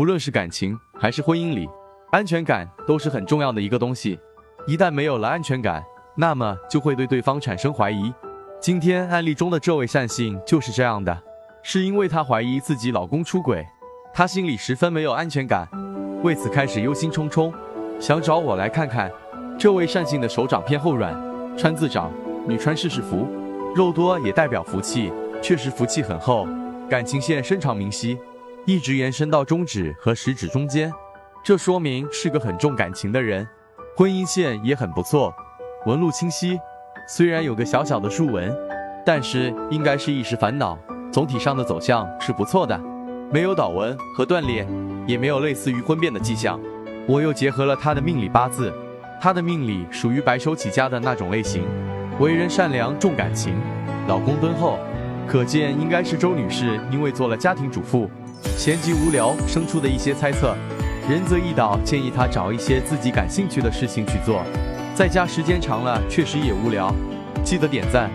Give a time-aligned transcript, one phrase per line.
[0.00, 1.68] 不论是感情还是婚姻里，
[2.10, 4.18] 安全感都是很重要的一个东西。
[4.66, 5.84] 一旦没有了安全感，
[6.16, 8.10] 那么就会对对方产生怀疑。
[8.58, 11.22] 今天案例中的这位善信就是这样的，
[11.62, 13.62] 是因为她怀疑自己老公出轨，
[14.14, 15.68] 她心里十分没有安全感，
[16.22, 17.52] 为此开始忧心忡忡，
[18.00, 19.12] 想找我来看看。
[19.58, 21.14] 这位善信的手掌偏后软，
[21.58, 22.10] 川字掌，
[22.48, 23.28] 女川试试福，
[23.76, 25.12] 肉多也代表福气，
[25.42, 26.48] 确实福气很厚，
[26.88, 28.18] 感情线深长明晰，
[28.66, 30.92] 一直延伸到中指和食指中间，
[31.42, 33.46] 这说明是个很重感情的人。
[33.96, 35.34] 婚姻线也很不错，
[35.86, 36.58] 纹路清晰，
[37.08, 38.54] 虽然有个小小的竖纹，
[39.04, 40.78] 但是应该是一时烦恼。
[41.10, 42.78] 总体上的走向是不错的，
[43.32, 44.66] 没有倒纹和断裂，
[45.06, 46.60] 也没有类似于婚变的迹象。
[47.08, 48.72] 我又结合了他的命理八字。
[49.22, 51.62] 她的命里属于白手起家的那种类型，
[52.18, 53.54] 为人善良重感情，
[54.06, 54.78] 老公敦厚，
[55.26, 58.10] 可见应该是周女士因为做了家庭主妇，
[58.56, 60.56] 闲极无聊生出的一些猜测。
[61.08, 64.42] 仁泽一岛建议他找一些自己感兴趣的事情去做，
[64.94, 66.94] 在家时间长了确实也无聊。
[67.42, 68.10] 记得点赞。